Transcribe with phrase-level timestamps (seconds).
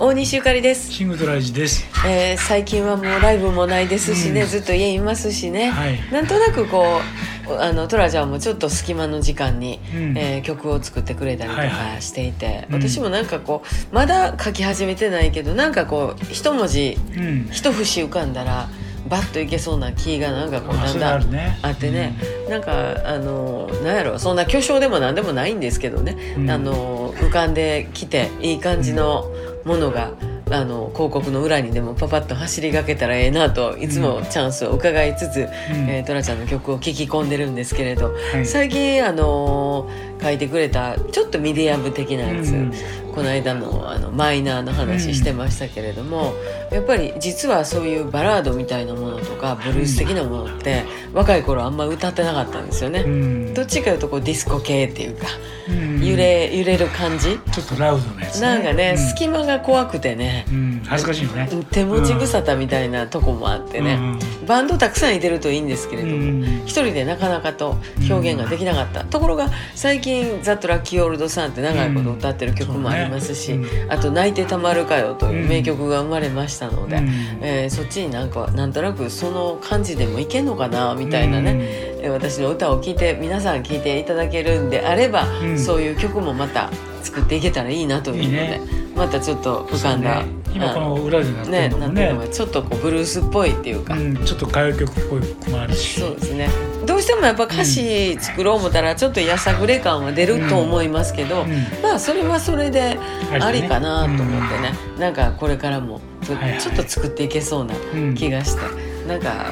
[0.00, 1.84] 大西ゆかりです、シングトラジです。
[2.06, 4.46] えー最近はもうライブもないですしね、うん。
[4.46, 5.98] ずっと家にいますしね、はい。
[6.12, 7.00] なんとなくこ
[7.48, 10.16] うあのトラちゃんもちょっと隙間の時間に、うん。
[10.16, 11.94] えー曲を作ってくれたりとはいはい。
[11.96, 12.80] かしていて、うん。
[12.80, 17.48] 私もなんかこうまだ書き始めてないけどなんかこう一文字うん。
[17.50, 18.68] 一節浮かんだら
[19.08, 22.14] バッといけそうな気がなんかこうだんだんあってね、
[22.48, 26.50] なんかあのなんやろそんな巨匠でも何でもないんですけどね、うん。
[26.50, 29.30] あの浮かんできていい感じの
[29.64, 30.12] ものが、
[30.50, 35.46] あの広告の裏にでもパパッと走り書けたらええなといつもチャンスを伺いつつ、うん。
[35.88, 38.46] えートラちゃんの曲を聴き込んでるんですけれど、はい。
[38.46, 39.88] 最近あの
[40.20, 42.72] 書いてくれたちょっとミディアム的なやつ、うん
[43.14, 46.34] この間のあのマイナーの話してましたけれども、
[46.70, 53.00] やっぱり実はそういうバラードみたいなものとかブルース的なものって若い頃あんま歌ってなかったんですよね。
[53.00, 53.54] うん。
[53.54, 55.26] どっちかいうとこうディスコ系っていうか
[55.68, 56.18] うん揺。
[56.18, 58.46] れ揺れる感じ、ちょっとラウドなやつね。
[58.46, 60.82] なんかね、うん隙間が怖くてね、うん。
[60.84, 61.48] 恥ずかしいよね。
[61.70, 67.78] 手持ち無沙汰みたいなとこもあってね、バンドたくさんいてるといいんですけれども、うん一人でなかなかと
[68.10, 73.64] 表現ができなかった、ところが最近「ザ・トラッキー・オールド・さん」って長いこと歌ってる曲もありますし、うん。
[73.64, 77.08] そうねあと「泣いてたまるかよ」という名曲が生まれましたので、うん。
[77.40, 85.58] えーそっちになんかなんとなくその感じでもいけんのかなみたいなね、えー私の歌を聴いて皆さん聴いていただけるんであれば、うん。
[85.58, 86.70] そういう曲もまた
[87.02, 88.60] 作っていけたらいいなというのでね。
[88.96, 91.88] またちょっと浮かんだ、今この裏でなってねるのもね。
[91.88, 92.20] なんていうの。
[92.20, 94.16] がちょっとこうブルースっぽいっていうか、うん。
[94.24, 96.00] ちょっと歌謡曲っぽい曲もあるし。
[96.00, 96.48] そうですね。
[96.86, 101.50] どうしてもやっぱ歌詞作ろう思ったらちょっとやさぐれ感は出ると思いますけど、うん。
[101.82, 102.98] まあそれはそれで
[103.40, 106.34] ありかなと思ってね、なんかこれからもちょ
[106.72, 108.60] っと作っていけそうなうん気がして、
[109.06, 109.46] なんか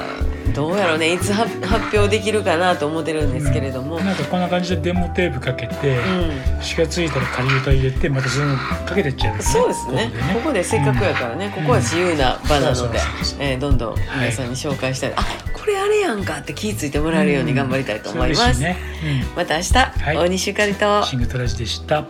[0.53, 6.01] どうやろうねいつ発発表できるかなと思ってるんですけれども、なんかこんな感じでデモテープかけて、う
[6.57, 6.61] ん。
[6.61, 9.43] 気がついたら仮歌入れてまたそれをかけてっちゃうよね。
[9.43, 10.11] そうですね。
[10.33, 12.99] こここでせっかくやからね、ここは自由な場なので
[13.39, 18.77] えーどんどん皆さんに紹介したい、あこれあれやんかって気ぃ付いてもらえるように頑張りたいと思います、ね。
[19.35, 20.17] また明日、い。
[20.17, 20.99] 大西ゆかりと。
[20.99, 21.03] うん。
[21.03, 22.05] シングトラジでした。